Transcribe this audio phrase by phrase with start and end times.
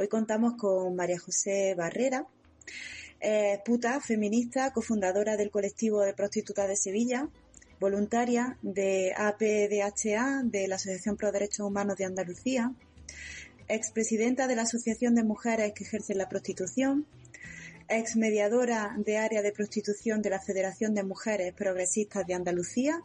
[0.00, 2.26] Hoy contamos con María José Barrera,
[3.20, 7.28] eh, puta, feminista, cofundadora del colectivo de prostitutas de Sevilla,
[7.78, 12.72] voluntaria de APDHA, de la Asociación Pro Derechos Humanos de Andalucía,
[13.68, 17.04] expresidenta de la Asociación de Mujeres que ejercen la prostitución,
[17.86, 23.02] ex mediadora de área de prostitución de la Federación de Mujeres Progresistas de Andalucía.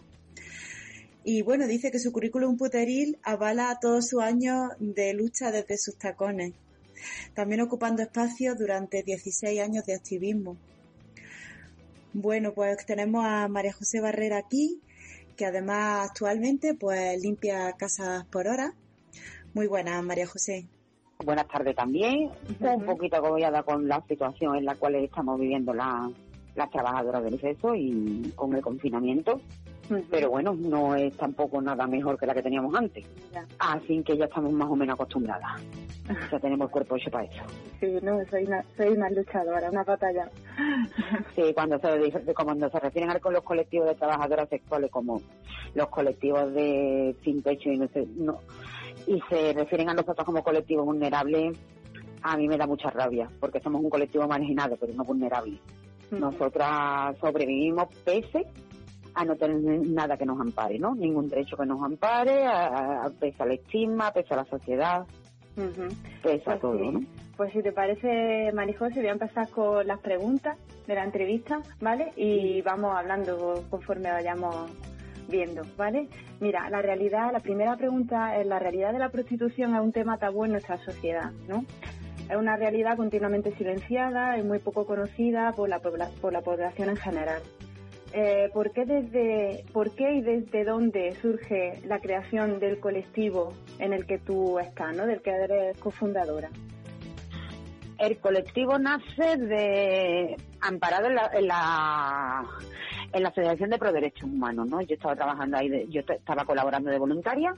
[1.25, 5.97] Y bueno, dice que su currículum puteril avala todos sus años de lucha desde sus
[5.97, 6.53] tacones,
[7.33, 10.57] también ocupando espacios durante 16 años de activismo.
[12.13, 14.79] Bueno, pues tenemos a María José Barrera aquí,
[15.35, 18.73] que además actualmente pues limpia casas por hora.
[19.53, 20.67] Muy buenas, María José.
[21.25, 22.29] Buenas tardes también.
[22.59, 26.09] Un poquito agobiada con la situación en la cual estamos viviendo la-
[26.55, 29.41] las trabajadoras del sexo y con el confinamiento.
[30.09, 33.05] Pero bueno, no es tampoco nada mejor que la que teníamos antes.
[33.59, 35.61] Así que ya estamos más o menos acostumbradas.
[36.31, 37.43] Ya tenemos cuerpo hecho para eso.
[37.79, 40.29] Sí, no, soy una, soy una luchadora, una batalla.
[41.35, 45.21] Sí, cuando se, cuando se refieren a con los colectivos de trabajadoras sexuales como
[45.73, 48.39] los colectivos de sin techo y no sé, no,
[49.07, 51.57] y se refieren a nosotros como colectivos vulnerables,
[52.21, 55.59] a mí me da mucha rabia, porque somos un colectivo marginado, pero no vulnerable.
[56.11, 58.45] Nosotras sobrevivimos pese
[59.15, 59.57] a no tener
[59.87, 60.93] nada que nos ampare, ¿no?
[60.95, 65.05] Ningún derecho que nos ampare, a, a- pese al estigma, pese a la sociedad,
[66.21, 66.87] Pues todo, sí.
[66.87, 67.01] ¿no?
[67.37, 70.57] Pues si te parece, Marijose, voy a empezar con las preguntas
[70.87, 72.13] de la entrevista, ¿vale?
[72.15, 74.71] Y vamos hablando conforme vayamos
[75.27, 76.07] viendo, ¿vale?
[76.39, 80.17] Mira, la realidad, la primera pregunta es, la realidad de la prostitución es un tema
[80.17, 81.65] tabú en nuestra sociedad, ¿no?
[82.29, 86.97] Es una realidad continuamente silenciada y muy poco conocida por la, por la población en
[86.97, 87.41] general.
[88.17, 93.91] Eh, ¿por, qué desde, ¿Por qué y desde dónde surge la creación del colectivo en
[93.91, 95.05] el que tú estás, ¿no?
[95.05, 96.49] del que eres cofundadora?
[97.97, 102.45] El colectivo nace de amparado en la, en la
[103.13, 104.81] en la Asociación de Pro Derechos Humanos, ¿no?
[104.81, 107.53] Yo estaba trabajando ahí, de- yo estaba colaborando de voluntaria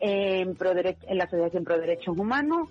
[0.00, 2.68] en, Pro en la Asociación Pro Derechos Humanos,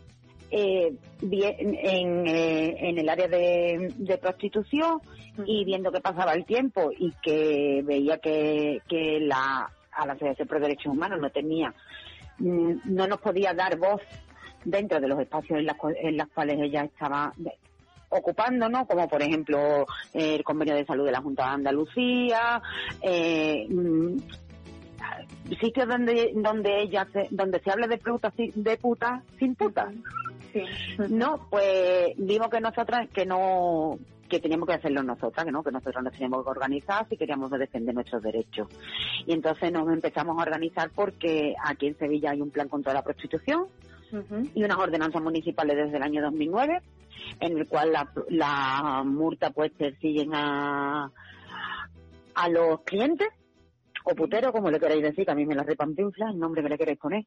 [0.51, 4.99] eh, vi- en, eh, en el área de, de prostitución
[5.45, 10.47] y viendo que pasaba el tiempo y que veía que, que la, a la Asociación
[10.47, 11.73] Pro Derechos Humanos no tenía,
[12.39, 14.01] mm, no nos podía dar voz
[14.65, 17.33] dentro de los espacios en, las en los cuales ella estaba
[18.69, 18.85] ¿no?
[18.85, 22.61] Como por ejemplo eh, el convenio de salud de la Junta de Andalucía,
[23.01, 24.17] eh, mm,
[25.59, 29.93] sitios donde donde ella se, donde se habla de putas de putas sin putas.
[31.09, 33.97] No, pues vimos que nosotras que no
[34.29, 37.51] que teníamos que hacerlo nosotras, que no, que nosotros nos teníamos que organizar si queríamos
[37.51, 38.69] defender nuestros derechos.
[39.25, 43.01] Y entonces nos empezamos a organizar porque aquí en Sevilla hay un plan contra la
[43.01, 43.65] prostitución
[44.55, 46.81] y unas ordenanzas municipales desde el año 2009
[47.39, 51.11] en el cual la, la multa pues persiguen a
[52.35, 53.27] a los clientes
[54.03, 56.69] o puteros, como le queréis decir, que a mí me la repampinfla el nombre que
[56.69, 57.25] le queréis poner.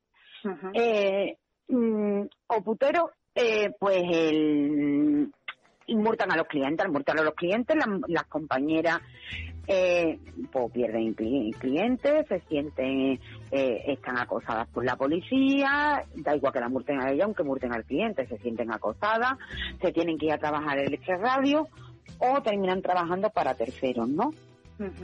[0.74, 1.36] Eh,
[1.68, 5.30] mm, o putero, eh, pues el
[5.88, 9.00] multan a los clientes, al a los clientes, las, las compañeras
[9.66, 10.18] eh,
[10.50, 13.18] pues pierden cli- clientes, se sienten,
[13.50, 17.72] eh, están acosadas por la policía, da igual que la multen a ella, aunque multen
[17.72, 19.34] al cliente, se sienten acosadas,
[19.80, 21.68] se tienen que ir a trabajar en el radio
[22.18, 24.30] o terminan trabajando para terceros, ¿no?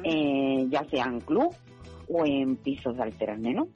[0.04, 1.54] Eh, ya sea en club
[2.08, 3.68] o en pisos de alterne, ¿no?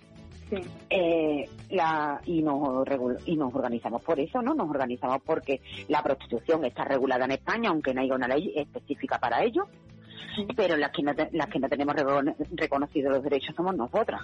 [0.91, 2.87] Eh, la, y, nos
[3.27, 4.55] y nos organizamos por eso, ¿no?
[4.55, 9.19] Nos organizamos porque la prostitución está regulada en España, aunque no haya una ley específica
[9.19, 9.67] para ello,
[10.56, 14.23] pero las que no, te- las que no tenemos recono- reconocidos los derechos somos nosotras,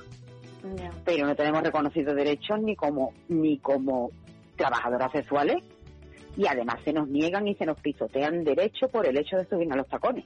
[1.05, 4.11] pero no tenemos reconocidos derechos ni como ni como
[4.57, 5.57] trabajadoras sexuales
[6.37, 9.73] y además se nos niegan y se nos pisotean derecho por el hecho de subir
[9.73, 10.25] a los tacones.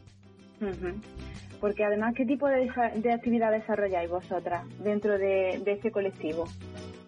[0.61, 0.89] Ujú.
[1.65, 6.45] Porque además, ¿qué tipo de, de actividad desarrolláis vosotras dentro de, de este colectivo?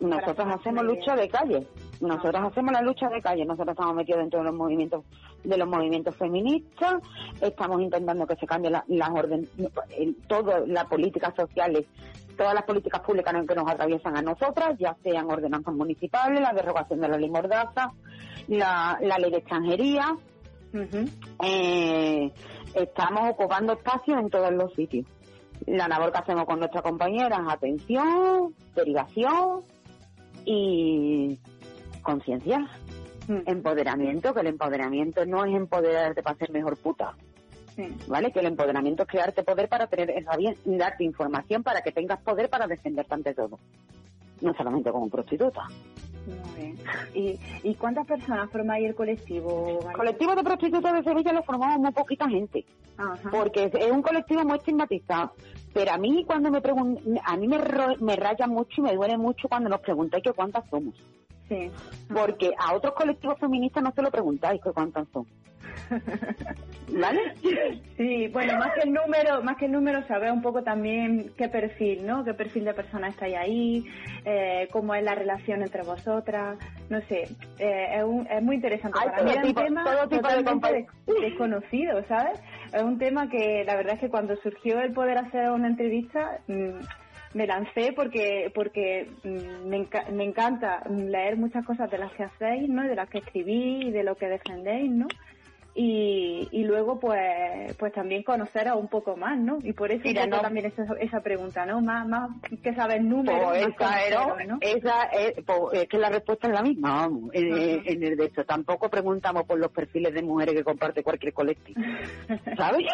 [0.00, 1.66] Nosotros hacemos lucha de calle.
[2.00, 3.44] Nosotros hacemos la lucha de calle.
[3.44, 5.04] Nosotros estamos metidos dentro de los movimientos
[5.44, 7.02] de los movimientos feministas.
[7.38, 9.46] Estamos intentando que se cambie la, las orden,
[10.26, 11.84] todo las políticas sociales,
[12.38, 17.02] todas las políticas públicas que nos atraviesan a nosotras, ya sean ordenanzas municipales, la derogación
[17.02, 17.92] de la ley mordaza,
[18.48, 20.16] la, la ley de extranjería.
[21.42, 22.32] Eh,
[22.76, 25.06] estamos ocupando espacios en todos los sitios.
[25.67, 29.62] La labor que hacemos con nuestras compañeras, atención, derivación
[30.44, 31.38] y
[32.02, 32.70] conciencia,
[33.28, 37.14] Mm, empoderamiento, que el empoderamiento no es empoderarte para ser mejor puta,
[37.75, 37.88] sí.
[38.06, 38.31] ¿vale?
[38.31, 42.49] Que el empoderamiento es crearte poder para tener herramientas, darte información para que tengas poder
[42.49, 43.58] para defenderte ante todo.
[44.40, 45.67] No solamente como prostituta.
[46.26, 46.76] Muy bien.
[47.14, 49.78] ¿Y, ¿Y cuántas personas formáis el colectivo?
[49.84, 49.93] María?
[49.96, 52.64] Colectivo de prostitutas de Sevilla lo formamos muy poquita gente.
[52.99, 53.28] Ajá.
[53.31, 55.32] porque es- un colectivo muy estigmatizado.
[55.75, 57.58] Pero a mí cuando me pregun a mí me,
[58.00, 60.94] me raya mucho y me duele mucho cuando nos preguntáis que cuántas somos.
[61.46, 61.70] Sí.
[62.08, 65.26] Porque a otros colectivos feministas no se lo preguntáis que cuántas son.
[66.88, 67.20] ¿Vale?
[67.96, 71.49] Sí, bueno, más que el número, más que el número, saber un poco también qué
[71.49, 72.25] perfil, ¿no?
[72.25, 73.84] Qué perfil de personas estáis ahí,
[74.25, 76.58] eh, cómo es la relación entre vosotras,
[76.88, 77.28] no sé,
[77.58, 78.99] eh, es, un- es muy interesante.
[79.05, 82.38] Para mí es un tema de totalmente des- desconocido, ¿sabes?
[82.73, 86.38] Es un tema que la verdad es que cuando surgió el poder hacer una entrevista,
[86.46, 86.81] mm,
[87.34, 92.23] me lancé porque porque mm, me, enca- me encanta leer muchas cosas de las que
[92.25, 92.82] hacéis, ¿no?
[92.84, 95.06] De las que escribís y de lo que defendéis, ¿no?
[95.78, 99.58] Y, y luego pues pues también conoceros un poco más, ¿no?
[99.62, 101.82] Y por eso Mira, no- también esa, esa pregunta, ¿no?
[101.82, 102.31] Más más
[102.62, 104.58] que sabes números, Pues más esa, era- conoceros, ¿no?
[104.62, 107.31] esa es, pues, es que la respuesta es la misma, vamos.
[107.34, 111.34] En, en el de hecho, tampoco preguntamos por los perfiles de mujeres que comparte cualquier
[111.34, 111.81] colectivo.
[112.56, 112.87] ¿Sabes?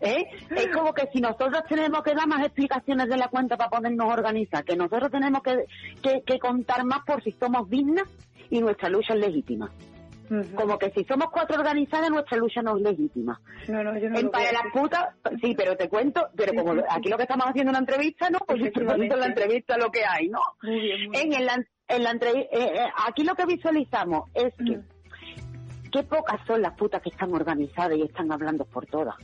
[0.00, 0.24] ¿Eh?
[0.56, 4.12] Es como que si nosotros tenemos que dar más explicaciones de la cuenta para podernos
[4.12, 5.64] organizar, que nosotros tenemos que,
[6.02, 8.08] que, que contar más por si somos dignas
[8.50, 9.70] y nuestra lucha es legítima.
[10.54, 13.40] Como que si somos cuatro organizadas, nuestra lucha no es legítima.
[13.68, 15.08] No, no, yo no En para las putas,
[15.42, 18.38] sí, pero te cuento, pero como aquí lo que estamos haciendo es una entrevista, ¿no?
[18.46, 20.40] Pues yo te cuento en la entrevista lo que hay, ¿no?
[20.62, 21.48] Muy bien, muy En el,
[21.88, 25.90] en la entrev- eh, eh, aquí lo que visualizamos es que Mm.
[25.90, 29.14] qué pocas son las putas que están organizadas y están hablando por todas.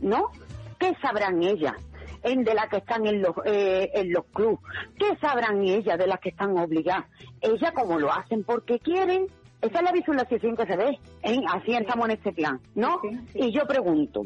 [0.00, 0.30] ¿no?
[0.78, 1.74] ¿Qué sabrán ellas?
[2.22, 4.58] En de las que están en los eh, en los clubes,
[4.98, 7.06] ¿qué sabrán ellas de las que están obligadas?
[7.40, 9.26] Ellas como lo hacen porque quieren,
[9.62, 11.40] esa es la visualización que se ve, ¿eh?
[11.52, 13.00] así estamos en este plan, ¿no?
[13.02, 13.38] Sí, sí.
[13.40, 14.22] Y yo pregunto,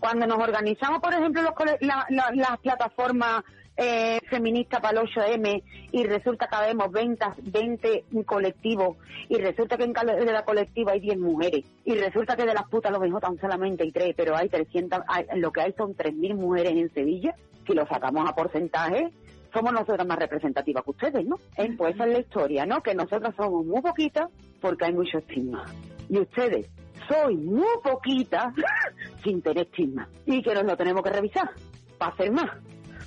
[0.00, 3.42] cuando nos organizamos, por ejemplo, los la- la- las plataformas
[3.78, 5.62] eh, feministas para el 8M
[5.92, 8.96] y resulta que vemos 20, 20 colectivos
[9.28, 12.54] y resulta que en cada de la colectiva hay 10 mujeres y resulta que de
[12.54, 15.74] las putas lo mejor tan solamente hay 3, pero hay 300, hay- lo que hay
[15.76, 17.34] son 3.000 mujeres en Sevilla,
[17.66, 19.10] si lo sacamos a porcentaje,
[19.52, 21.36] somos nosotras más representativas que ustedes, ¿no?
[21.56, 22.82] Eh, Pues esa es la historia, ¿no?
[22.82, 24.28] Que nosotras somos muy poquitas
[24.60, 25.64] porque hay mucho estigma.
[26.08, 26.68] Y ustedes
[27.08, 28.52] soy muy poquitas
[29.24, 30.08] sin tener estigma.
[30.24, 31.50] Y que nos lo tenemos que revisar
[31.98, 32.50] para hacer más.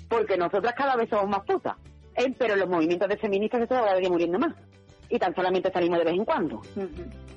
[0.07, 1.75] Porque nosotras cada vez somos más putas.
[2.15, 4.55] Eh, Pero los movimientos de feministas se están cada día muriendo más.
[5.09, 6.57] Y tan solamente salimos de vez en cuando.
[6.57, 6.87] Ujú.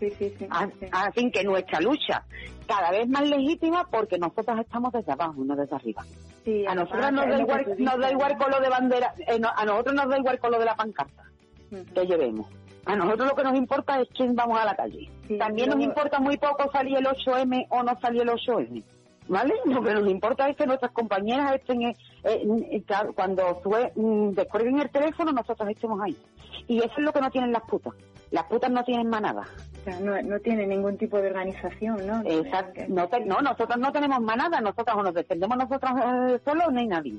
[0.01, 0.47] Sí, sí, sí.
[0.51, 0.87] Ah, sí.
[0.91, 2.25] Así que nuestra lucha
[2.67, 6.05] cada vez más legítima porque nosotras estamos desde abajo, no desde arriba.
[6.45, 9.49] Sí, A además, nosotras nos da igual, nos da igual lo de bandera, eh, no,
[9.55, 11.23] a nosotros nos da igual con lo de la pancarta
[11.95, 12.47] que llevemos.
[12.85, 15.09] A nosotros lo que nos importa es quién vamos a la calle.
[15.29, 18.83] Sí, También nos importa muy poco salir el 8M o no salir el 8M.
[19.29, 19.55] ¿Vale?
[19.67, 23.93] Lo que nos importa es que nuestras compañeras estén, eh, eh, eh, claro, cuando sue-
[23.95, 26.17] mm, descuelguen el teléfono, nosotros estemos ahí.
[26.67, 27.95] Y eso es lo que no tienen las putas.
[28.33, 29.47] Las putas no tienen manada.
[29.81, 32.23] O sea, no, no tiene ningún tipo de organización, ¿no?
[32.25, 32.83] Exacto.
[32.89, 36.81] No, te- no, nosotros no tenemos manada, nosotros o nos defendemos nosotros eh, solos, no
[36.81, 37.15] hay nadie.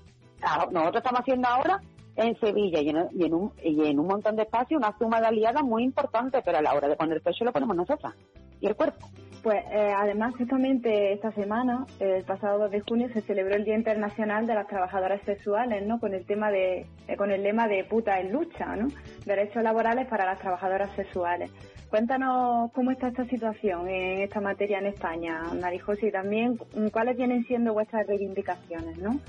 [0.72, 1.82] Nosotros estamos haciendo ahora
[2.15, 5.22] en Sevilla y en, y en un, y en un montón de espacios una suma
[5.22, 8.13] de aliadas muy importante, pero a la hora de poner el pecho lo ponemos nosotras
[8.60, 9.08] y el cuerpo.
[9.43, 13.75] Pues eh, además justamente esta semana, el pasado 2 de junio, se celebró el Día
[13.75, 16.00] Internacional de las Trabajadoras Sexuales, ¿no?
[16.00, 18.88] Con el tema de, eh, con el lema de puta en lucha, ¿no?
[19.25, 21.51] Derechos laborales para las trabajadoras sexuales.
[21.89, 27.17] Cuéntanos cómo está esta situación en esta materia en España, Marijose, y también mm, cuáles
[27.17, 29.19] vienen siendo vuestras reivindicaciones, ¿no?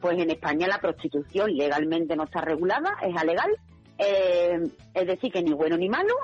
[0.00, 3.50] Pues en España la prostitución legalmente no está regulada, es alegal.
[4.02, 4.58] Eh,
[4.94, 6.14] es decir, que ni bueno ni malo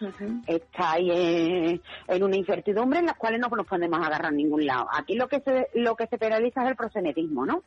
[0.00, 0.42] Ujú.
[0.46, 4.66] está ahí eh, en una incertidumbre en la cual no nos podemos agarrar a ningún
[4.66, 4.86] lado.
[4.92, 7.62] Aquí lo que se lo que se penaliza es el prosenetismo, ¿no?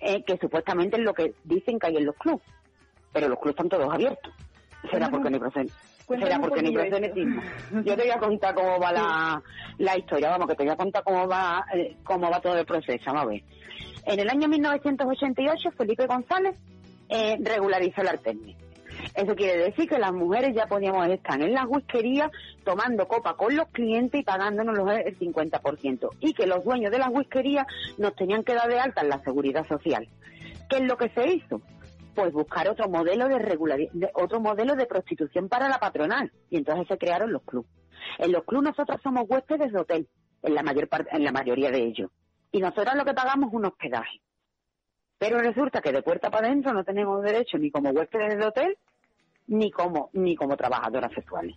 [0.00, 2.42] Eh, que supuestamente es lo que dicen que hay en los clubes,
[3.12, 4.32] pero los clubes están todos abiertos.
[4.90, 5.70] ¿Será porque no hay prosen-
[6.06, 7.40] Cuéntame Espera, un porque ni esto.
[7.84, 9.42] Yo te voy a contar cómo va la,
[9.78, 12.66] la historia, vamos, que te voy a contar cómo va, eh, cómo va todo el
[12.66, 13.42] proceso, vamos a ver.
[14.06, 16.56] En el año 1988, Felipe González
[17.08, 18.56] eh, regularizó el Artemis.
[19.14, 22.30] Eso quiere decir que las mujeres ya podíamos estar en las whiskerías
[22.64, 26.10] tomando copa con los clientes y pagándonos los- el 50%.
[26.20, 27.66] Y que los dueños de las whiskerías
[27.98, 30.08] nos tenían que dar de alta en la seguridad social.
[30.68, 31.60] ¿Qué es lo que se hizo?
[32.14, 36.30] Pues buscar otro modelo de, regulari- de- otro modelo de prostitución para la patronal.
[36.48, 37.68] Y entonces se crearon los clubs.
[38.18, 40.08] En los clubs nosotros somos huéspedes de hotel,
[40.42, 42.10] en la mayor parte, en la mayoría de ellos.
[42.52, 44.20] Y nosotros lo que pagamos es un hospedaje.
[45.18, 48.78] Pero resulta que de puerta para adentro no tenemos derecho ni como huéspedes de hotel,
[49.50, 51.56] ni como, ni como trabajadoras sexuales.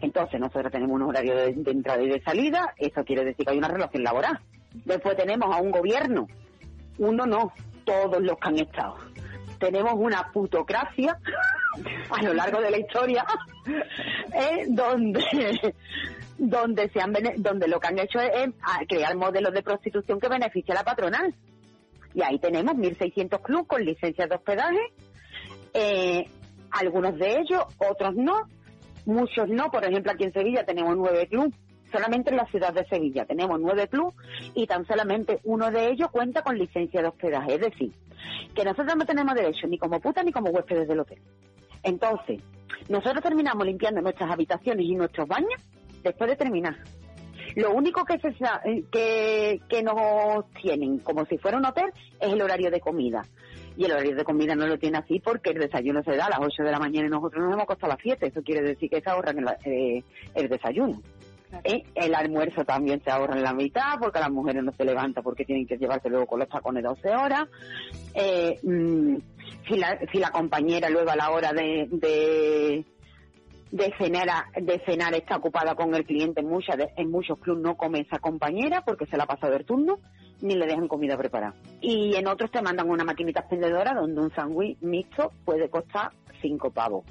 [0.00, 3.58] Entonces nosotros tenemos un horario de, entrada y de salida, eso quiere decir que hay
[3.58, 4.40] una relación laboral.
[4.84, 6.26] Después tenemos a un gobierno,
[6.98, 7.52] uno no,
[7.84, 8.96] todos los que han estado.
[9.58, 11.18] Tenemos una putocracia
[12.10, 13.24] a lo largo de la historia,
[14.34, 15.74] eh, donde
[16.38, 18.50] donde se han donde lo que han hecho es,
[18.88, 21.34] crear modelos de prostitución que beneficia a la patronal.
[22.14, 24.80] Y ahí tenemos 1.600 clubes con licencias de hospedaje,
[25.74, 26.24] eh,
[26.70, 28.48] algunos de ellos, otros no,
[29.04, 29.70] muchos no.
[29.70, 31.54] Por ejemplo, aquí en Sevilla tenemos nueve clubes,
[31.90, 34.14] solamente en la ciudad de Sevilla tenemos nueve clubes
[34.54, 37.54] y tan solamente uno de ellos cuenta con licencia de hospedaje.
[37.54, 37.92] Es decir,
[38.54, 41.20] que nosotros no tenemos derecho ni como puta ni como huéspedes del hotel.
[41.82, 42.40] Entonces,
[42.88, 45.62] nosotros terminamos limpiando nuestras habitaciones y nuestros baños
[46.02, 46.76] después de terminar.
[47.56, 52.32] Lo único que, se, eh, que, que nos tienen como si fuera un hotel es
[52.32, 53.22] el horario de comida.
[53.76, 56.30] Y el horario de comida no lo tiene así porque el desayuno se da a
[56.30, 58.26] las 8 de la mañana y nosotros nos hemos acostado a las 7.
[58.26, 61.02] Eso quiere decir que se ahorran el, eh, el desayuno.
[61.64, 65.22] Eh, El almuerzo también se ahorra en la mitad porque las mujeres no se levantan
[65.22, 67.48] porque tienen que llevarse luego con los tacones 12 horas.
[68.14, 69.16] Eh, mm,
[69.68, 72.84] si, la, si la compañera luego a la hora de, de,
[73.70, 77.76] de cenar de cenar está ocupada con el cliente en muchas en muchos clubes no
[77.76, 79.98] come esa compañera porque se la ha pasado el turno
[80.40, 81.54] ni le dejan comida preparada.
[81.80, 86.70] Y en otros te mandan una maquinita expendedora donde un sándwich mixto puede costar cinco
[86.70, 87.04] pavos.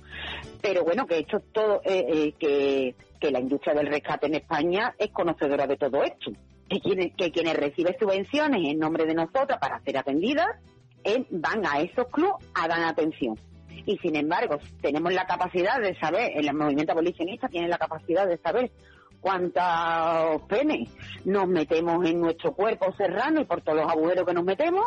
[0.61, 4.93] Pero bueno que esto todo eh, eh, que, que la industria del rescate en España
[4.97, 6.31] es conocedora de todo esto.
[6.69, 10.47] Que quienes que quienes reciben subvenciones en nombre de nosotras para ser atendidas
[11.03, 13.37] eh, van a esos clubes a dar atención
[13.85, 18.37] y sin embargo tenemos la capacidad de saber, el movimiento abolicionista tiene la capacidad de
[18.37, 18.71] saber
[19.21, 20.89] cuántos penes
[21.25, 24.85] nos metemos en nuestro cuerpo serrano y por todos los agujeros que nos metemos,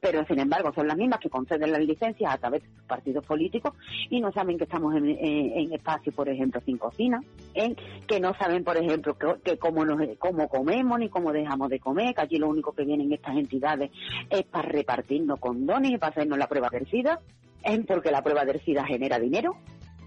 [0.00, 3.24] pero sin embargo son las mismas que conceden las licencias a través de sus partidos
[3.24, 3.74] políticos
[4.08, 7.22] y no saben que estamos en, espacios, por ejemplo, sin cocina,
[7.54, 11.70] en que no saben, por ejemplo, que, que cómo, nos, cómo comemos ni cómo dejamos
[11.70, 13.90] de comer, que allí lo único que vienen estas entidades
[14.30, 17.20] es para repartirnos condones y para hacernos la prueba SIDA,
[17.62, 19.56] es porque la prueba del SIDA genera dinero.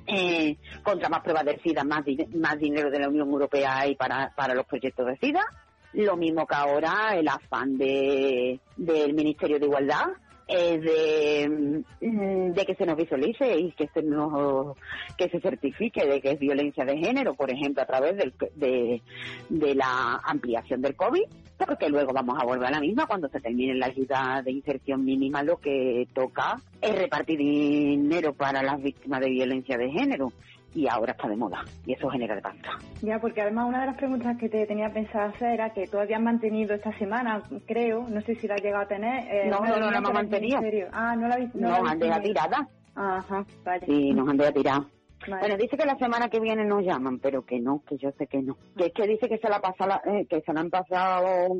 [0.06, 2.04] Eh, contra más pruebas del SIDA, más,
[2.36, 5.46] más dinero de la Unión Europea hay para, para los proyectos de SIDA.
[5.94, 10.08] Lo mismo que ahora el afán de, del Ministerio de Igualdad
[10.48, 14.78] es de, mm, de que se nos visualice y que se nos
[15.18, 19.02] que se certifique de que es violencia de género, por ejemplo, a través del, de,
[19.50, 21.24] de la ampliación del COVID,
[21.66, 25.06] porque luego vamos a volver a la misma cuando se termine la ayuda de inserción
[25.06, 30.34] mínima, lo que toca es repartir dinero para las víctimas de violencia de género
[30.75, 32.70] y ahora está de moda y eso genera pasta.
[33.01, 36.00] Ya, porque además una de las preguntas que te tenía pensado hacer era que tú
[36.00, 39.25] habías mantenido esta semana, creo, no sé si la has llegado a tener.
[39.32, 40.60] eh, No, no, no la hemos mantenido.
[40.92, 42.68] Ah, no la habéis no la Nos habéis han dejado tirada.
[42.96, 43.86] Ajá, vale.
[43.86, 44.88] Sí, nos han dejado tirada.
[45.27, 45.39] Vale.
[45.39, 48.27] Bueno, dice que la semana que viene nos llaman, pero que no, que yo sé
[48.27, 48.58] que no.
[48.77, 51.58] Que es que dice que se la pasa la- eh, que se la han pasado,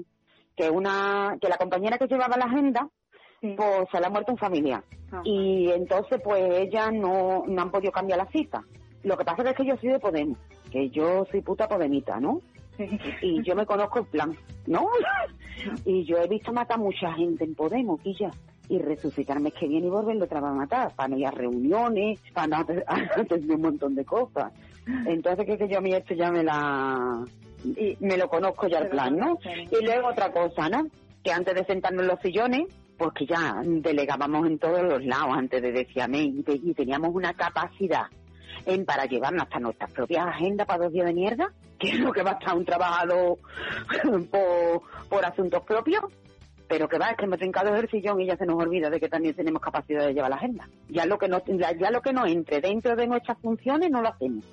[0.55, 2.89] que una, que la compañera que llevaba la agenda,
[3.41, 3.53] Sí.
[3.58, 4.84] pues se le ha muerto un familiar.
[5.08, 5.22] Ajá.
[5.24, 8.63] Y entonces pues ella no, no han podido cambiar la cita.
[9.03, 10.38] Lo que pasa es que yo soy de Podemos,
[10.72, 12.41] que yo soy puta podemita, ¿no?
[12.77, 12.88] Sí.
[13.22, 14.36] Y yo me conozco el plan,
[14.67, 14.88] ¿no?
[15.86, 18.31] Y yo he visto matar mucha gente en Podemos, y ya.
[18.69, 22.19] Y resucitarme que viene y volverlo otra vez a matar, para no ir a reuniones,
[22.33, 24.51] para no hacer hacer un montón de cosas.
[25.05, 27.24] Entonces que, que yo a mí esto ya me la...
[27.65, 29.38] Y me lo conozco ya el plan, ¿no?
[29.72, 30.88] Y luego otra cosa, ¿no?
[31.24, 32.63] Que antes de sentarnos en los sillones,
[32.98, 37.13] pues que ya delegábamos en todos los lados antes de decirme y, te- y teníamos
[37.13, 38.03] una capacidad
[38.65, 42.12] en para llevarnos hasta nuestras propias agendas para dos días de mierda, que es lo
[42.12, 43.38] que va a estar un trabajador
[44.31, 46.03] por, por asuntos propios,
[46.67, 49.00] pero que va, es que hemos trincado el sillón y ya se nos olvida de
[49.00, 50.67] que también tenemos capacidad de llevar la agenda.
[50.89, 54.10] Ya lo que no, ya lo que no entre dentro de nuestras funciones no lo
[54.10, 54.45] hacemos.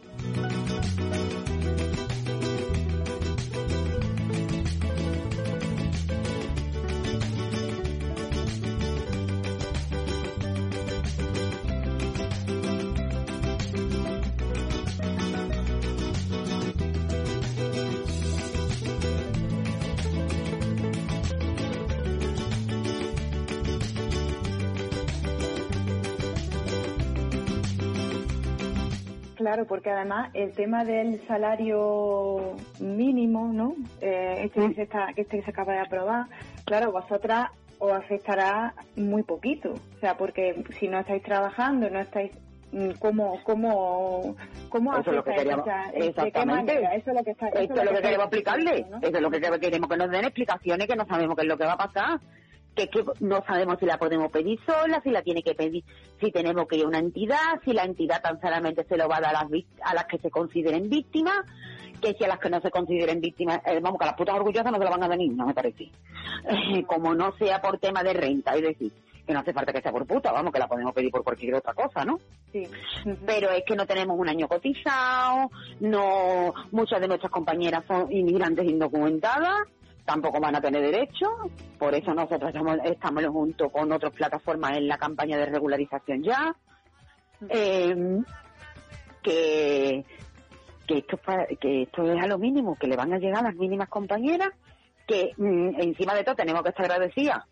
[29.41, 33.75] Claro, porque además el tema del salario mínimo, ¿no?
[34.03, 36.27] Eh, este, que se está, que este se acaba de aprobar,
[36.67, 39.81] claro, vosotras os afectará muy poquito.
[39.97, 42.33] O sea, porque si no estáis trabajando, no estáis
[42.73, 44.37] mm, ¿Cómo, cómo,
[44.69, 46.75] cómo Eso es lo que queríamos, esa- ¿de qué exactamente.
[46.75, 48.87] Eso es lo que está, eso Esto es lo que está queremos explicarle.
[48.91, 48.99] ¿no?
[48.99, 51.57] Eso es lo que queremos que nos den explicaciones, que no sabemos qué es lo
[51.57, 52.21] que va a pasar.
[52.75, 55.85] Que, que no sabemos si la podemos pedir sola, si la tiene que pedir,
[56.21, 59.17] si tenemos que ir a una entidad, si la entidad tan solamente se lo va
[59.17, 61.45] a dar a las, a las que se consideren víctimas,
[62.01, 64.37] que si a las que no se consideren víctimas, eh, vamos, que a las putas
[64.37, 65.91] orgullosas no se la van a ni una, me parece.
[66.49, 68.93] Eh, como no sea por tema de renta, es decir,
[69.27, 71.55] que no hace falta que sea por puta, vamos, que la podemos pedir por cualquier
[71.55, 72.19] otra cosa, ¿no?
[72.53, 72.67] Sí.
[73.27, 75.51] Pero es que no tenemos un año cotizado,
[75.81, 79.69] no muchas de nuestras compañeras son inmigrantes indocumentadas,
[80.05, 81.27] tampoco van a tener derecho,
[81.79, 86.55] por eso nosotros estamos, estamos junto con otras plataformas en la campaña de regularización ya,
[87.49, 88.19] eh,
[89.23, 90.05] que
[90.91, 91.21] que esto,
[91.61, 94.51] que esto es a lo mínimo, que le van a llegar las mínimas compañeras,
[95.07, 97.45] que mm, encima de todo tenemos que estar agradecidas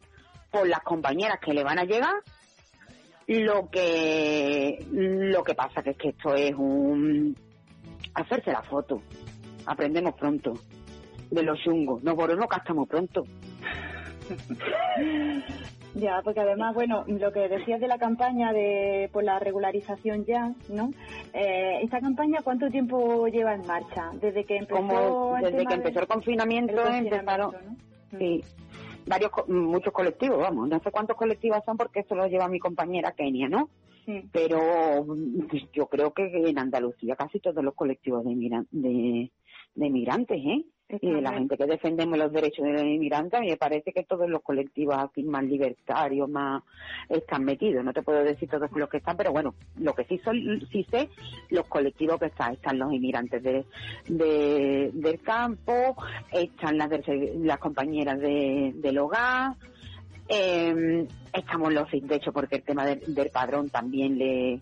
[0.51, 2.17] por las compañeras que le van a llegar,
[3.29, 7.37] lo que lo que pasa que es que esto es un
[8.15, 9.03] hacerse la foto.
[9.67, 10.55] Aprendemos pronto
[11.31, 12.03] de los chungos.
[12.03, 13.25] Nos volvemos gastamos pronto.
[15.95, 20.55] Ya, porque además, bueno, lo que decías de la campaña de por la regularización ya,
[20.69, 20.91] ¿no?
[21.33, 24.11] Eh, esta campaña, ¿cuánto tiempo lleva en marcha?
[24.21, 28.19] Desde que empezó Como el desde que empezó el confinamiento, el confinamiento, empezaron ¿no?
[28.19, 28.45] sí,
[29.07, 33.13] varios muchos colectivos, vamos, no sé cuántos colectivos son porque eso lo lleva mi compañera
[33.13, 33.71] Kenia, ¿no?
[34.05, 34.23] Sí.
[34.33, 35.07] Pero
[35.73, 38.35] yo creo que en Andalucía casi todos los colectivos de,
[38.71, 39.33] de,
[39.75, 40.65] de inmigrantes, ¿eh?
[40.91, 43.93] Y de la gente que defendemos los derechos de los inmigrantes, a mí me parece
[43.93, 46.63] que todos los colectivos así más libertarios, más
[47.11, 47.85] están metidos.
[47.85, 50.37] No te puedo decir todos los que están, pero bueno, lo que sí son,
[50.73, 51.11] sí sé,
[51.51, 53.67] los colectivos que están, están los inmigrantes de,
[54.09, 55.95] de- del campo,
[56.33, 56.89] están las,
[57.37, 59.57] las compañeras de, del hogar,
[60.31, 64.59] eh, estamos los sin techo porque el tema del, del padrón también le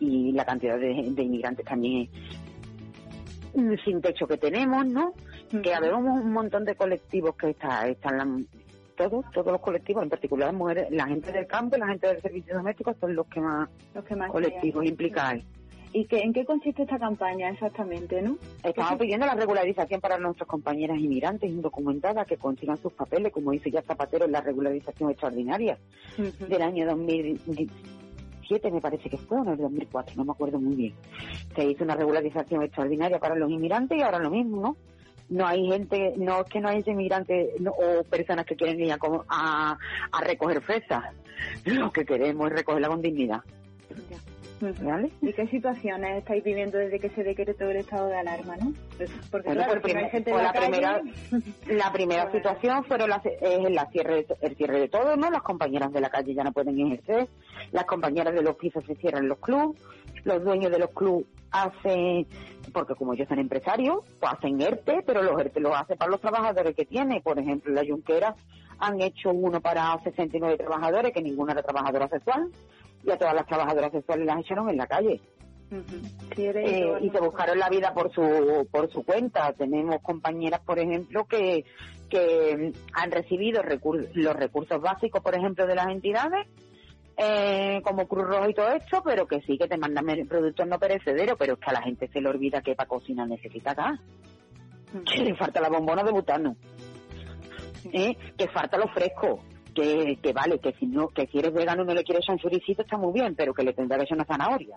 [0.00, 2.08] y la cantidad de, de inmigrantes también
[3.54, 5.12] es sin techo que tenemos, ¿no?
[5.62, 8.44] Que habemos un montón de colectivos que está, están la-
[8.96, 12.08] todos, todos los colectivos, en particular las mujeres, la gente del campo y la gente
[12.08, 15.40] del servicio doméstico son los que más Los que más colectivos implican.
[15.92, 18.36] ¿Y qué, en qué consiste esta campaña exactamente, no?
[18.62, 23.70] Estamos pidiendo la regularización para nuestras compañeras inmigrantes indocumentadas que consigan sus papeles, como dice
[23.70, 25.78] ya Zapatero en la regularización extraordinaria
[26.18, 26.46] Ujú.
[26.46, 30.74] del año 2007, me parece que fue, o en el 2004, no me acuerdo muy
[30.74, 30.94] bien.
[31.54, 34.76] Se hizo una regularización extraordinaria para los inmigrantes y ahora lo mismo, ¿no?
[35.30, 38.92] No hay gente, no es que no hay inmigrantes no- o personas que quieren ir
[38.92, 39.78] a, a,
[40.12, 41.04] a recoger fresas.
[41.64, 43.40] Lo que queremos es recogerla con dignidad.
[44.60, 45.10] ¿Vale?
[45.22, 48.72] ¿Y qué situaciones estáis viviendo desde que se decretó el estado de alarma, no?
[48.96, 51.00] Pues, Porque Bueno, claro, no hay gente en la, la primera-.
[51.68, 52.38] La primera Bueno.
[52.38, 55.30] situación fueron las, es la cierre de, el cierre de todo, ¿no?
[55.30, 57.28] Las compañeras de la calle ya no pueden ejercer,
[57.72, 59.80] las compañeras de los pisos se cierran los clubes,
[60.24, 62.26] los dueños de los clubes hacen,
[62.72, 66.20] porque como ellos son empresarios, pues hacen ERTE, pero los ERTE los hacen para los
[66.20, 67.20] trabajadores que tiene.
[67.20, 68.34] Por ejemplo, la Junquera
[68.78, 72.48] han hecho uno para 69 trabajadores, que ninguna era trabajadora sexual,
[73.04, 75.20] y a todas las trabajadoras sexuales las echaron en la calle.
[76.66, 79.52] Eh, y se buscaron la vida por su por su cuenta.
[79.52, 81.64] Tenemos compañeras, por ejemplo, que
[82.08, 86.46] que mm, han recibido recur- los recursos básicos, por ejemplo, de las entidades,
[87.18, 90.78] eh, como Cruz Roja y todo esto, pero que sí que te mandan productos no
[90.78, 94.00] perecederos, pero es que a la gente se le olvida que para cocinar necesita gas,
[95.04, 96.56] que le falta la bombona de butano,
[97.92, 98.16] ¿eh?
[98.38, 99.40] que falta lo fresco.
[99.78, 102.38] Que, que vale, que si no, que si eres vegano y no le quieres un
[102.38, 104.74] churicito está muy bien, pero que le tendrá que echar una zanahoria.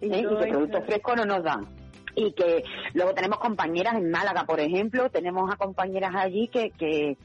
[0.00, 0.20] Y ¿eh?
[0.20, 1.66] y que productos frescos no nos dan.
[2.16, 7.18] Y que luego tenemos compañeras en Málaga, por ejemplo, tenemos a compañeras allí que, que,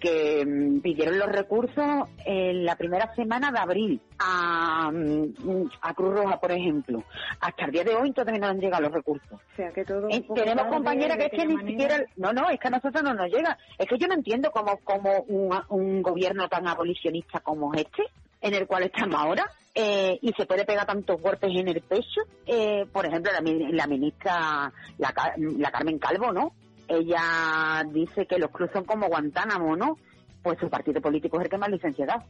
[0.00, 6.14] que mm, pidieron los recursos en la primera semana de abril a, mm, a Cruz
[6.14, 7.02] Roja, por ejemplo.
[7.40, 9.32] Hasta el día de hoy todavía no han llegado los recursos.
[9.32, 11.70] O sea, que todo Eh, tenemos compañeras que es que ni manera.
[11.70, 13.56] siquiera, no, no, es que a nosotros no nos llega.
[13.78, 18.02] Es que yo no entiendo cómo, cómo un, un gobierno tan abolicionista como este,
[18.42, 22.20] en el cual estamos ahora, eh, y se puede pegar tantos golpes en el pecho.
[22.46, 26.52] Eh, por ejemplo, la, mi- la ministra, la, la Carmen Calvo, ¿no?
[26.88, 29.98] Ella dice que los clubes son como Guantánamo, ¿no?
[30.46, 32.24] Pues su partido político es el que más licencia da.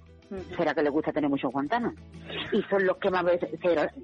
[0.57, 1.93] Será que le gusta tener muchos guantanos.
[2.51, 3.51] Y son los que más veces,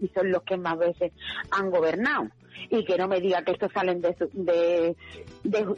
[0.03, 1.13] y son los que más veces
[1.51, 2.29] han gobernado.
[2.69, 4.95] Y que no me diga que estos salen de su, de,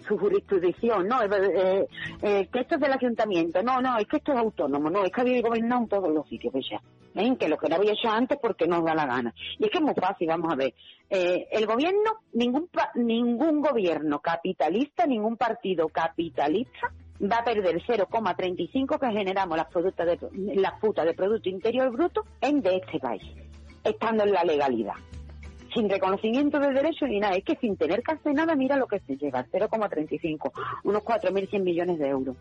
[0.09, 1.87] su jurisdicción, no, eh,
[2.23, 5.13] eh, que esto es del ayuntamiento, no, no, es que esto es autónomo, no, es
[5.13, 6.81] que había gobernado en todos los sitios, pues ya.
[7.15, 7.37] ¿eh?
[7.39, 9.33] que lo que no había hecho antes porque nos da la gana.
[9.61, 10.75] Y es que es muy fácil, vamos a ver.
[11.09, 19.57] el gobierno, ningún, ningún gobierno capitalista, ningún partido capitalista va a perder 0,35 que generamos
[19.57, 23.23] las, productos de, las putas de Producto Interior Bruto en de este país,
[23.83, 24.95] estando en la legalidad.
[25.75, 28.87] Sin reconocimiento de derechos ni nada, es que sin tener que hacer nada, mira lo
[28.87, 30.53] que se lleva, 0,35,
[30.85, 32.37] unos 4.100 millones de euros,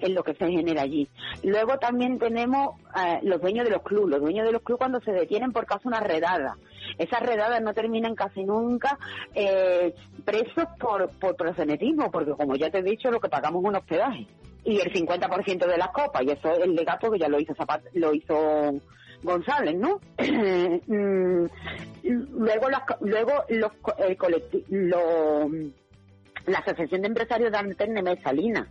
[0.00, 1.08] es lo que se genera allí.
[1.42, 5.00] Luego también tenemos eh, los dueños de los clubes, los dueños de los clubes cuando
[5.00, 6.56] se detienen por causa de una redada.
[6.96, 8.96] Esas redadas no terminan casi nunca
[9.34, 9.92] eh,
[10.24, 13.76] presos por, por prosenetismo, porque como ya te he dicho, lo que pagamos es un
[13.76, 14.26] hospedaje.
[14.62, 17.54] Y el 50% de las copas, y eso es el legato que ya lo hizo
[17.54, 18.74] Zapat lo hizo
[19.22, 20.00] González, ¿no?
[20.86, 21.46] Mm,
[22.02, 22.68] luego,
[23.00, 24.64] luego los, el colectivo,
[26.46, 28.66] la Asociación de Empresarios de Antenne Mesalina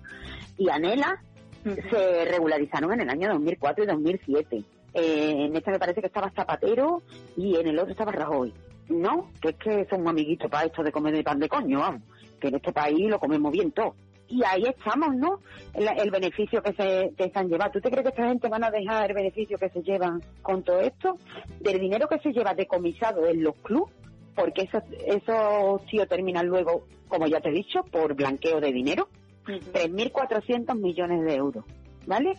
[0.58, 1.22] y Anela
[1.64, 4.64] se regularizaron en el año 2004 y 2007.
[4.94, 7.04] Eh, en este me parece que estaba Zapatero
[7.38, 8.54] y en el otro estaba Rajoy.
[8.90, 9.30] ¿No?
[9.40, 12.02] Que es que son amiguitos para esto de comer de pan de coño, vamos.
[12.42, 13.94] Que en este país lo comemos bien todo.
[14.30, 15.40] Y ahí estamos, ¿no?
[15.74, 17.72] El, beneficio que se, que se han llevado.
[17.72, 20.64] ¿Tú te crees que esta gente van a dejar el beneficio que se llevan con
[20.64, 21.18] todo esto?
[21.60, 23.94] Del dinero que se lleva decomisado en los clubes,
[24.36, 29.10] porque esos, esos tíos terminan luego, como ya te he dicho, por blanqueo de dinero.
[29.46, 31.66] 3.400 millones de euros.
[32.10, 32.34] ¿vale?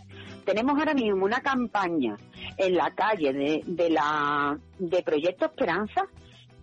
[0.45, 2.17] Tenemos ahora mismo una campaña
[2.57, 6.07] en la calle de, de la de Proyecto Esperanza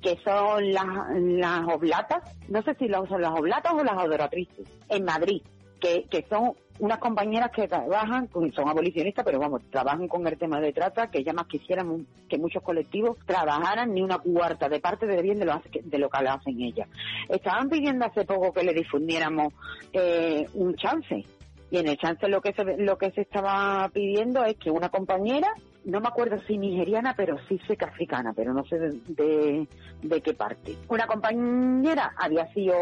[0.02, 5.04] que son las, las oblatas, no sé si son las oblatas o las adoratrices, en
[5.04, 5.42] Madrid,
[5.80, 10.60] que, que son unas compañeras que trabajan, son abolicionistas, pero vamos, trabajan con el tema
[10.60, 15.06] de trata, que ya más quisieran que muchos colectivos trabajaran ni una cuarta de parte
[15.06, 16.88] de bien de lo, de lo que hacen ellas.
[17.28, 19.52] Estaban pidiendo hace poco que le difundiéramos
[19.92, 21.24] eh, un chance
[21.70, 24.88] y en el chance lo que se, lo que se estaba pidiendo es que una
[24.88, 25.48] compañera,
[25.88, 29.66] no me acuerdo si nigeriana, pero sí sé que africana, pero no sé de,
[30.02, 30.76] de, qué parte.
[30.88, 32.74] Una compañera había sido,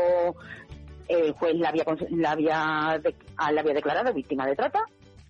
[1.06, 3.00] el eh, juez la había, la había,
[3.36, 4.84] ah, la había declarado víctima de trata.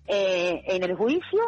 [0.07, 1.39] Eh, en el juicio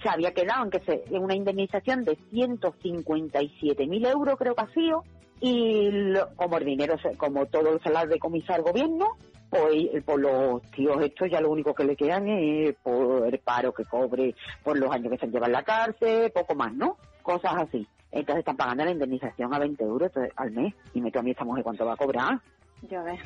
[0.00, 5.02] se había quedado en que se, una indemnización de 157.000 euros, creo que ha sido,
[5.40, 5.90] y
[6.36, 9.16] como el dinero, como todo se la decomisar el gobierno,
[9.54, 13.72] pues por los tíos estos ya lo único que le quedan es por el paro
[13.72, 16.96] que cobre por los años que se lleva en la cárcel, poco más, ¿no?
[17.22, 17.86] Cosas así.
[18.10, 20.74] Entonces están pagando la indemnización a 20 euros al mes.
[20.92, 22.40] Y me a mí esta mujer cuánto va a cobrar.
[22.88, 23.20] Ya ves.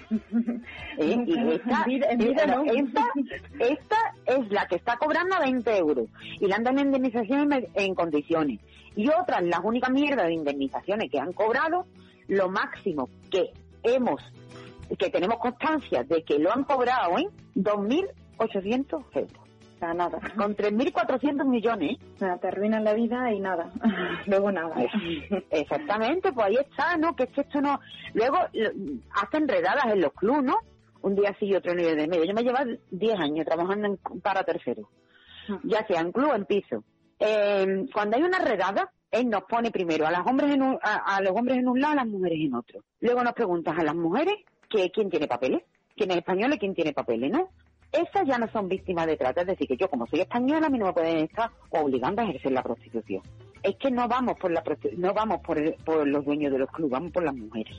[0.99, 1.25] ¿Eh?
[1.27, 1.85] Y esta,
[3.59, 6.07] esta, es la que está cobrando a 20 euros
[6.41, 8.61] y le han dado indemnización en, en condiciones.
[8.95, 11.87] Y otras, las únicas mierdas de indemnizaciones que han cobrado,
[12.29, 14.23] lo máximo que hemos
[14.97, 19.49] que tenemos constancia de que lo han cobrado en 2.800 euros.
[19.79, 20.19] Sea, nada.
[20.37, 21.99] Con 3.400 millones.
[22.21, 23.71] Nada, te arruinan la vida y nada.
[24.27, 24.75] Luego nada.
[25.51, 27.15] Exactamente, pues ahí está, ¿no?
[27.15, 27.79] Que esto no...
[28.15, 28.39] Luego
[29.23, 30.59] hacen redadas en los clubes, ¿no?
[31.03, 32.25] Un día sí y otro nivel de medio.
[32.25, 32.59] Yo me llevo
[32.91, 34.87] 10 años trabajando en, para terceros.
[35.49, 35.61] Ah.
[35.63, 36.83] Ya sea en club o en piso.
[37.21, 41.21] Eh, cuando hay una redada, él nos pone primero a, las hombres en a, a,
[41.21, 42.83] los hombres en un lado, a las mujeres en otro.
[43.01, 44.35] Luego nos preguntas a las mujeres
[44.69, 45.63] que quién tiene papeles,
[45.97, 47.49] quién es español y quién tiene papeles, ¿no?
[47.91, 50.71] Esas ya no son víctimas de trata, es decir, que yo como soy española, a
[50.71, 53.23] mí no me pueden estar obligando a ejercer la prostitución.
[53.63, 54.63] Es que no vamos por la
[54.99, 57.77] no vamos por, por los dueños de los clubes, vamos por las mujeres.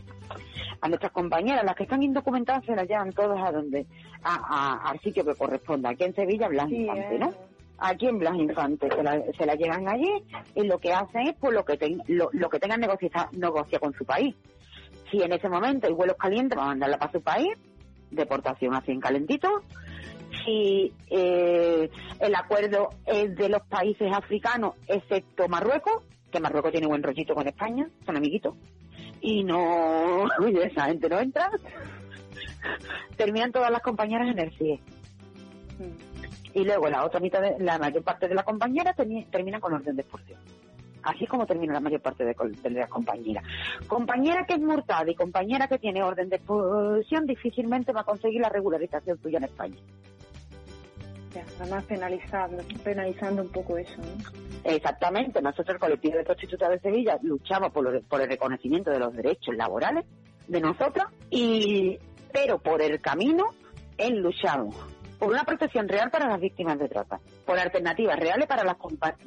[0.81, 3.85] A nuestras compañeras, las que están indocumentadas, se las llevan todas a donde,
[4.23, 5.91] a, al sitio que corresponda.
[5.91, 7.33] Aquí en Sevilla, Blas Infante, ¿no?
[7.77, 10.11] Aquí en Blas Infante se la, se la llevan allí
[10.55, 13.93] y lo que hacen es por lo que, lo, lo que tengan negocia, negocia con
[13.93, 14.35] su país
[15.11, 17.49] si en ese momento hay vuelos calientes, va a mandarla para su país,
[18.11, 19.63] deportación así en calentito.
[20.45, 27.03] Si eh, el acuerdo es de los países africanos, excepto Marruecos, que Marruecos tiene buen
[27.03, 28.55] rollito con España, son amiguitos,
[29.21, 30.25] y no,
[30.63, 31.49] esa gente no entra,
[33.15, 34.81] terminan todas las compañeras en el CIE.
[36.53, 39.95] Y luego la otra mitad, de, la mayor parte de la compañera termina con orden
[39.95, 40.39] de expulsión.
[41.03, 42.35] Así como termina la mayor parte de,
[42.71, 43.43] las compañeras.
[43.87, 48.41] Compañera que es murtada y compañera que tiene orden de expulsión difícilmente va a conseguir
[48.41, 49.77] la regularización tuya en España.
[51.33, 54.01] Ya, además penalizando, penalizando un poco eso,
[54.63, 55.41] Exactamente.
[55.41, 59.55] Nosotros, el colectivo de prostitutas de Sevilla, luchamos por, por el reconocimiento de los derechos
[59.55, 60.05] laborales
[60.47, 61.97] de nosotras, y,
[62.33, 63.45] pero por el camino,
[63.97, 64.75] él luchamos
[65.19, 68.77] por una protección real para las víctimas de trata, por alternativas reales para las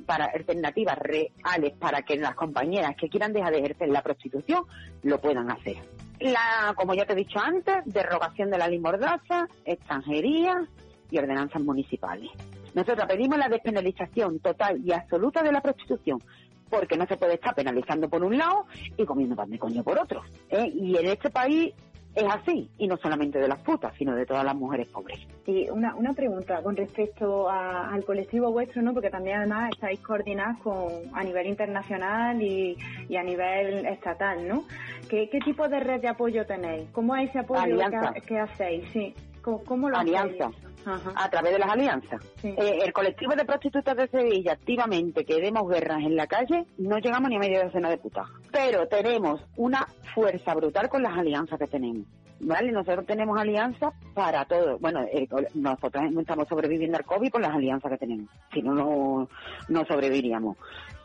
[0.07, 4.65] para alternativas reales para que las compañeras que quieran dejar de ejercer la prostitución
[5.03, 5.77] lo puedan hacer.
[6.21, 10.67] La, como ya te he dicho antes, derogación de la ley mordaza, extranjería
[11.11, 12.31] y ordenanzas municipales.
[12.75, 16.23] Nosotros pedimos la despenalización total y absoluta de la prostitución,
[16.71, 19.99] porque no se puede estar penalizando por un lado y comiendo pan de coño por
[19.99, 20.23] otro.
[20.49, 20.73] ¿eh?
[20.73, 21.75] Y en este país
[22.15, 25.19] es así, y no solamente de las putas, sino de todas las mujeres pobres.
[25.47, 28.93] Y una, una pregunta con respecto a- al colectivo vuestro, ¿no?
[28.93, 32.77] Porque también además estáis coordinados con, a nivel internacional y,
[33.09, 34.65] y a nivel estatal, ¿no?
[35.09, 36.89] ¿Qué, ¿Qué tipo de red de apoyo tenéis?
[36.93, 37.79] ¿Cómo es ese apoyo
[38.15, 38.85] que, que hacéis?
[38.93, 39.15] Sí.
[39.43, 40.47] ¿Cómo, cómo lo Alianza.
[40.47, 40.72] hacéis?
[40.87, 41.13] Ajá.
[41.15, 42.21] a través de las alianzas.
[42.37, 42.49] Sí.
[42.49, 46.99] Eh, el colectivo de prostitutas de Sevilla, activamente, que demos guerras en la calle, no
[46.99, 48.29] llegamos ni a media docena de putas.
[48.53, 52.07] Pero tenemos una fuerza brutal con las alianzas que tenemos.
[52.45, 52.73] ¿Vale?
[52.73, 54.77] Nosotros tenemos alianzas para todo.
[54.81, 58.29] Bueno, col- nosotros estamos sobreviviendo al COVID con las alianzas que tenemos.
[58.53, 59.29] Si no, no,
[59.69, 60.57] no sobreviviríamos.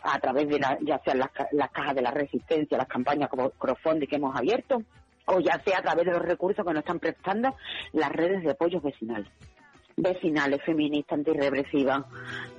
[0.02, 4.08] A través de la, ya sean las cajas de la resistencia, las campañas como crowdfunding
[4.08, 4.82] que hemos abierto,
[5.28, 7.54] o ya sea a través de los recursos que nos están prestando
[7.94, 9.30] las redes de apoyo vecinal
[9.98, 12.06] vecinales, feministas, antirrepresivas,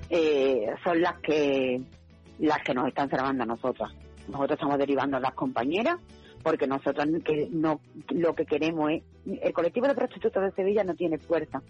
[0.09, 1.81] eh, son las que
[2.39, 3.91] las que nos están salvando a nosotras.
[4.27, 5.97] Nosotros estamos derivando a las compañeras
[6.43, 9.03] porque nosotros que no lo que queremos es
[9.41, 11.61] el colectivo de prostitutas de Sevilla no tiene fuerza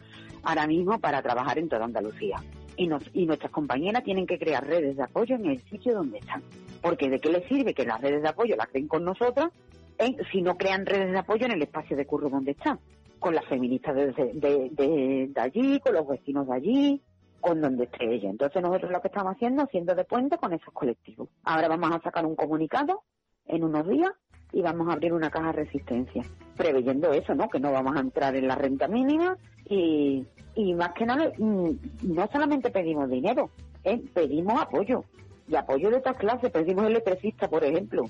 [0.44, 2.38] ahora mismo para trabajar en toda Andalucía.
[2.76, 6.20] Y nos, y nuestras compañeras tienen que crear redes de apoyo en el sitio donde
[6.20, 6.42] están.
[6.82, 9.50] Porque de qué les sirve que las redes de apoyo las creen con nosotras
[9.98, 12.80] eh, si no crean redes de apoyo en el espacio de curro donde están
[13.20, 17.02] con las feministas de, de, de- allí, con los vecinos de allí,
[17.42, 18.30] con donde esté ella.
[18.30, 21.30] Entonces nosotros lo que estamos haciendo, haciendo de puente con esos colectivos.
[21.44, 23.04] Ahora vamos a sacar un comunicado
[23.46, 24.12] en unos días
[24.52, 26.24] y vamos a abrir una caja de resistencia,
[26.58, 27.50] preveyendo eso, ¿no?
[27.50, 29.38] Que no vamos a entrar en la renta mínima
[29.70, 31.70] y, y más que nada, mm,
[32.04, 33.50] no solamente pedimos dinero,
[33.84, 34.02] ¿eh?
[34.14, 35.04] pedimos apoyo.
[35.48, 38.04] Y apoyo de otras clases, pedimos electricista, por ejemplo.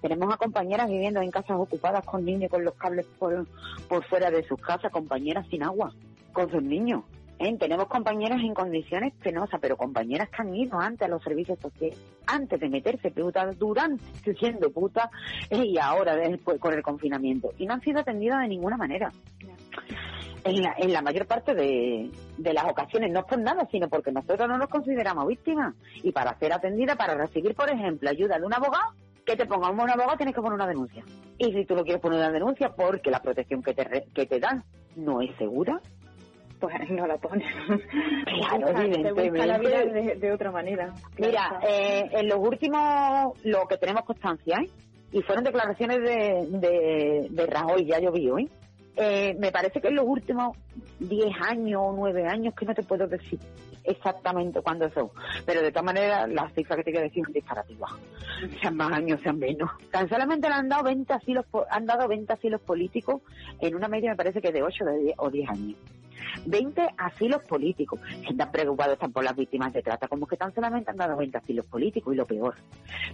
[0.00, 3.46] Tenemos a compañeras viviendo en casas ocupadas con niños con los cables por,
[3.88, 5.92] por fuera de sus casas, compañeras sin agua,
[6.32, 7.04] con sus niños.
[7.40, 7.56] ¿eh?
[7.58, 11.98] Tenemos compañeras en condiciones penosas, pero compañeras que han ido antes a los servicios sociales,
[12.26, 15.10] antes de meterse puta, durante siendo puta
[15.48, 16.16] eh, y ahora
[16.58, 17.52] con el confinamiento.
[17.58, 19.10] Y no han sido atendidas de ninguna manera.
[20.42, 24.10] En la, en la mayor parte de, de las ocasiones, no por nada, sino porque
[24.10, 25.74] nosotros no nos consideramos víctimas.
[26.02, 29.70] Y para ser atendida, para recibir, por ejemplo, ayuda de un abogado, que te ponga
[29.70, 31.04] un abogado, tienes que poner una denuncia.
[31.38, 34.26] Y si tú no quieres poner una denuncia porque la protección que te, re- que
[34.26, 34.62] te dan
[34.96, 35.80] no es segura,
[36.60, 37.46] Pues no la pones.
[38.24, 40.14] Claro, Te busca- te busca la vida evidentemente.
[40.14, 40.94] de, de otra manera.
[41.18, 44.70] Mira, eh, en los últimos, lo que tenemos constancia, ¿eh?
[45.12, 48.48] y fueron declaraciones de, de, de Rajoy, ya llovió, ¿eh?
[48.96, 50.56] Eh, me parece que en los últimos
[50.98, 53.38] 10 años o 9 años, que no te puedo decir
[53.84, 55.10] exactamente cuándo son,
[55.46, 57.90] pero de todas maneras las cifras que te quiero decir son disparativas,
[58.60, 59.70] sean más años, sean menos.
[59.90, 63.22] Tan solamente le han dado 20 asilos, han dado 20 asilos políticos
[63.60, 65.76] en una media me parece que de 8 de 10 o 10 años.
[66.46, 68.00] 20 asilos políticos.
[68.20, 71.16] Si están preocupados están por las víctimas de trata, como que tan solamente han dado
[71.16, 72.54] 20 asilos políticos y lo peor.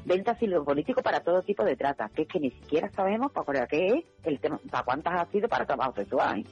[0.05, 3.67] 20 asilos políticos para todo tipo de trata, que es que ni siquiera sabemos para
[3.67, 6.45] qué es el tema, para cuántas ha sido para trabajo sexual.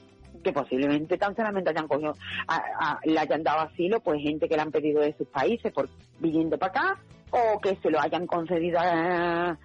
[0.44, 2.14] Que posiblemente tan solamente hayan cogido,
[2.46, 5.72] a- a- le hayan dado asilo, pues gente que le han pedido de sus países
[5.72, 5.88] por
[6.20, 6.98] viniendo para acá,
[7.32, 9.58] o que se lo hayan concedido a-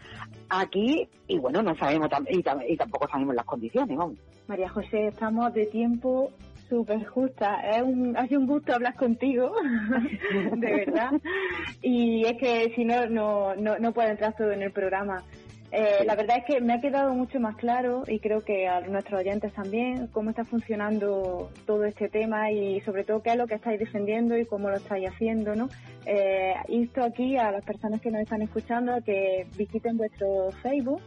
[0.49, 4.17] aquí, y bueno, no sabemos, tam- y, tam- y tampoco sabemos las condiciones, vamos.
[4.47, 6.31] María José, estamos de tiempo
[6.67, 7.61] súper justa.
[7.69, 9.51] Es un, ha sido un gusto hablar contigo,
[10.55, 11.11] de verdad.
[11.81, 15.23] Y es que si no, no, no, no puede entrar todo en el programa.
[15.71, 18.82] Eh, la verdad es que me ha quedado mucho más claro y creo que a
[18.82, 23.45] nuestros oyentes también cómo está funcionando todo este tema y sobre todo qué es lo
[23.45, 25.69] que estáis defendiendo y cómo lo estáis haciendo, ¿no?
[26.05, 31.01] Eh, insto aquí a las personas que nos están escuchando a que visiten vuestro Facebook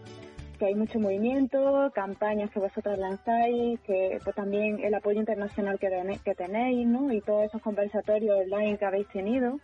[0.63, 5.89] que hay mucho movimiento, campañas que vosotros lanzáis, que pues, también el apoyo internacional que,
[6.25, 7.13] que tenéis, ¿no?
[7.13, 9.59] Y todos esos conversatorios online que habéis tenido,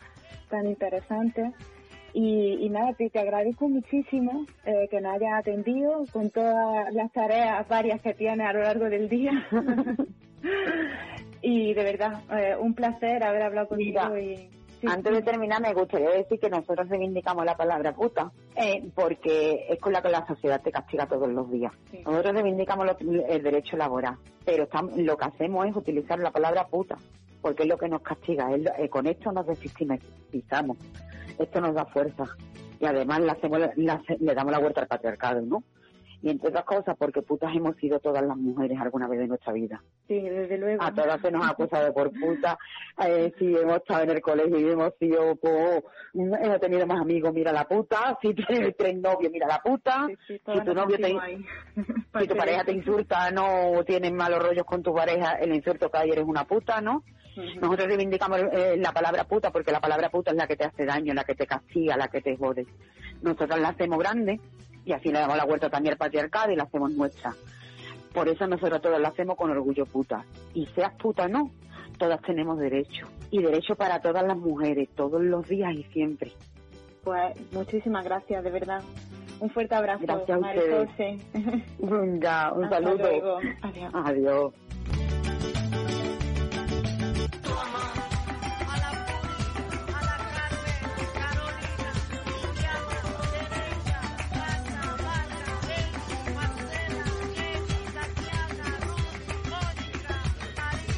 [0.51, 1.55] tan interesantes.
[2.15, 7.13] Y, y nada, te, te agradezco muchísimo eh, que nos hayas atendido con todas las
[7.13, 9.47] tareas varias que tienes a lo largo del día.
[11.43, 14.01] y de verdad, eh, un placer haber hablado contigo.
[14.11, 14.37] Mira, y,
[14.81, 19.67] sí, Antes de terminar, me gustaría decir que nosotros reivindicamos la palabra puta, eh, porque
[19.69, 21.73] es con la que la sociedad te castiga todos los días.
[21.91, 22.03] Sí.
[22.05, 26.67] Nosotros reivindicamos lo- el derecho laboral, pero estamos- lo que hacemos es utilizar la palabra
[26.67, 26.97] puta,
[27.41, 28.53] porque es lo que nos castiga.
[28.55, 30.77] es lo- eh, con esto nos desestigmatizamos,
[31.39, 32.25] esto nos da fuerza
[32.81, 35.63] y además le, hacemos, le damos la vuelta al patriarcado, ¿no?
[36.21, 39.53] Y entre otras cosas, porque putas hemos sido todas las mujeres alguna vez de nuestra
[39.53, 39.81] vida.
[40.09, 40.83] Sí, desde luego.
[40.83, 42.59] A todas se nos ha acusado por puta.
[43.07, 45.81] Eh, si hemos estado en el colegio y hemos sido, pues,
[46.15, 48.19] hemos tenido más amigos, mira la puta.
[48.21, 50.07] Si tienes tres novios, mira la puta.
[50.09, 51.07] Sí, sí, si tu novio te,
[52.21, 55.99] si tu pareja te insulta, no tienes malos rollos con tu pareja, el insulto que
[55.99, 57.05] hay eres una puta, ¿no?
[57.61, 60.85] Nosotros reivindicamos eh, la palabra puta porque la palabra puta es la que te hace
[60.85, 62.67] daño, la que te castiga, la que te jode.
[63.23, 64.41] Nosotros la hacemos grande
[64.85, 67.35] y así le damos la vuelta también al patriarcado y la hacemos nuestra.
[68.13, 70.25] Por eso nosotros todos la hacemos con orgullo puta.
[70.55, 71.51] Y seas puta o no,
[71.99, 73.07] todas tenemos derecho.
[73.31, 76.33] Y derecho para todas las mujeres, todos los días y siempre.
[77.05, 78.83] Pues muchísimas gracias, de verdad.
[79.41, 81.21] Un fuerte abrazo, Gracias a ustedes.
[82.21, 82.97] Ya, un Hasta saludo.
[82.97, 83.39] luego.
[83.63, 83.93] Adiós.
[83.95, 84.55] Adiós.